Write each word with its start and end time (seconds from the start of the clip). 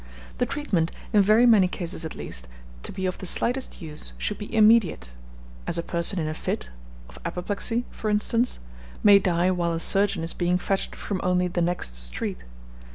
The 0.39 0.47
treatment, 0.47 0.91
in 1.13 1.21
very 1.21 1.45
many 1.45 1.67
cases 1.67 2.03
at 2.05 2.15
least, 2.15 2.47
to 2.81 2.91
be 2.91 3.05
of 3.05 3.19
the 3.19 3.27
slightest 3.27 3.83
use, 3.83 4.13
should 4.17 4.39
be 4.39 4.51
immediate, 4.51 5.13
as 5.67 5.77
a 5.77 5.83
person 5.83 6.17
in 6.17 6.27
a 6.27 6.33
fit 6.33 6.71
(of 7.07 7.19
apoplexy 7.23 7.85
for 7.91 8.09
instance) 8.09 8.57
may 9.03 9.19
die 9.19 9.51
while 9.51 9.73
a 9.73 9.79
surgeon 9.79 10.23
is 10.23 10.33
being 10.33 10.57
fetched 10.57 10.95
from 10.95 11.21
only 11.23 11.47
the 11.47 11.61
next 11.61 11.95
street. 11.95 12.43